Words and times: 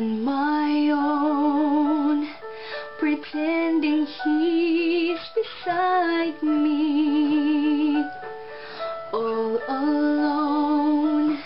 on 0.00 0.24
my 0.24 0.88
own, 0.92 2.26
pretending 2.98 4.06
he's 4.24 5.20
beside 5.34 6.42
me. 6.42 8.02
All 9.12 9.60
alone, 9.68 11.38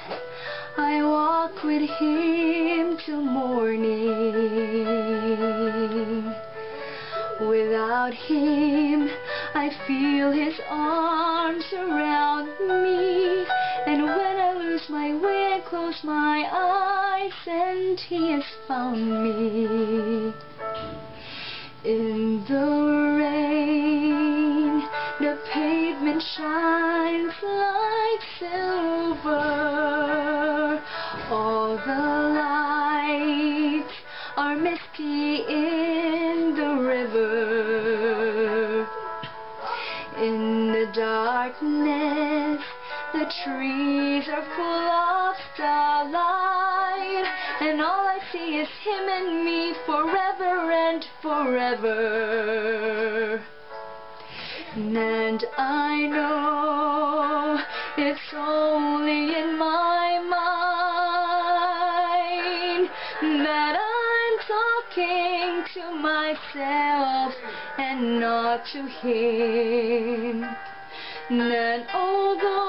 I 0.76 1.02
walk 1.02 1.64
with 1.64 1.82
him 1.98 2.96
till 3.04 3.22
morning. 3.22 3.92
Without 7.40 8.14
him, 8.14 9.08
I 9.54 9.70
feel 9.86 10.30
his 10.30 10.60
arms 10.70 11.64
around 11.72 12.46
me. 12.84 13.46
And 13.86 14.02
when 14.04 14.36
I 14.46 14.52
lose 14.56 14.88
my 14.88 15.12
way, 15.12 15.54
I 15.54 15.60
close 15.68 16.04
my 16.04 16.48
eyes 16.52 16.83
and 17.94 18.02
he 18.08 18.32
has 18.32 18.42
found 18.66 19.22
me. 19.22 20.34
In 21.84 22.44
the 22.48 22.66
rain, 23.20 24.82
the 25.20 25.38
pavement 25.52 26.20
shines 26.36 27.34
like 27.40 28.22
silver. 28.40 29.32
All 31.30 31.76
the 31.86 32.02
lights 32.34 33.94
are 34.38 34.56
misty 34.56 35.44
in 35.46 36.56
the 36.56 36.74
river. 36.82 37.28
In 40.18 40.72
the 40.72 40.86
darkness, 40.92 42.60
the 43.12 43.26
trees 43.44 44.28
are 44.28 44.46
full 44.56 44.88
of 44.90 45.36
starlight, 45.54 46.43
and 47.74 47.82
all 47.82 48.06
I 48.06 48.20
see 48.30 48.58
is 48.58 48.68
him 48.84 49.08
and 49.08 49.44
me 49.44 49.74
forever 49.84 50.70
and 50.70 51.04
forever. 51.20 51.92
And 54.76 55.44
I 55.58 56.06
know 56.06 57.58
it's 57.96 58.32
only 58.32 59.34
in 59.34 59.58
my 59.58 60.20
mind 60.30 60.70
that 63.42 63.76
I'm 63.76 64.38
talking 64.54 65.64
to 65.74 65.84
myself 65.96 67.34
and 67.78 68.20
not 68.20 68.66
to 68.66 68.86
him. 68.86 70.46
That 71.28 71.86
although 71.92 72.63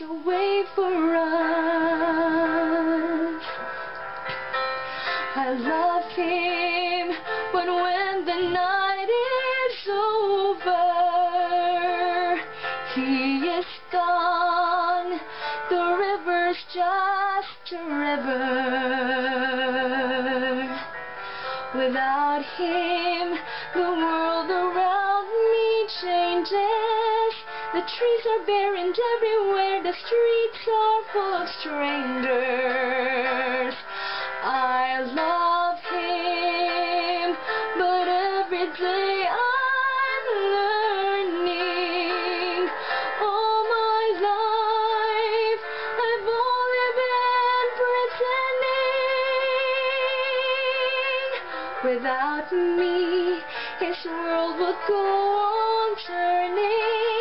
a 0.00 0.12
way 0.28 0.62
for 0.74 1.14
us. 1.16 1.42
I 5.36 5.52
love 5.58 6.10
him, 6.12 7.16
but 7.52 7.66
when 7.66 8.24
the 8.26 8.50
night 8.52 9.08
is 9.64 9.88
over, 9.88 10.86
he 12.94 13.46
is 13.46 13.66
gone. 13.90 15.20
The 15.70 15.96
river's 15.98 16.64
just 16.74 17.72
a 17.72 17.84
river. 17.88 18.66
Without 21.74 22.44
him, 22.58 23.38
the 23.74 23.80
world 23.80 24.50
around. 24.50 24.95
The 27.76 27.82
trees 27.82 28.24
are 28.24 28.40
bare 28.46 28.74
and 28.74 28.96
everywhere 29.16 29.82
the 29.82 29.92
streets 29.92 30.66
are 30.66 31.02
full 31.12 31.34
of 31.42 31.48
strangers. 31.60 32.24
I 34.42 35.04
love 35.12 35.78
him, 35.84 37.36
but 37.76 38.08
every 38.08 38.66
day 38.80 39.28
I'm 39.28 40.26
learning. 40.56 41.52
All 43.20 43.60
my 43.68 44.04
life 44.24 45.60
I've 46.08 46.28
only 46.32 46.88
been 46.96 47.68
pretending. 47.76 48.80
Without 51.84 52.48
me, 52.52 53.44
his 53.80 54.00
world 54.06 54.56
would 54.60 54.80
go 54.88 54.96
on 54.96 55.96
turning. 56.06 57.15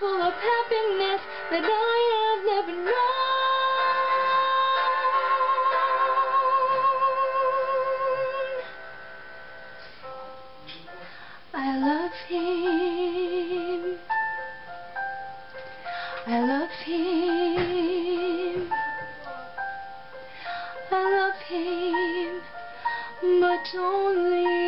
Full 0.00 0.22
of 0.22 0.32
happiness 0.32 1.20
that 1.50 1.64
I 1.64 1.98
have 2.14 2.44
never 2.46 2.72
known. 2.84 2.94
I 11.52 11.78
love 11.80 12.12
him. 12.28 13.98
I 16.28 16.40
love 16.46 16.70
him. 16.84 18.72
I 20.92 20.94
love 21.10 21.40
him, 21.48 22.40
but 23.40 23.66
only 23.76 24.67